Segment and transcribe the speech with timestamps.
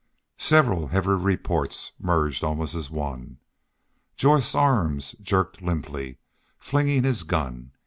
[0.39, 3.37] Several heavy reports merged almost as one.
[4.17, 6.17] Jorth's arm jerked limply,
[6.57, 7.73] flinging his gun.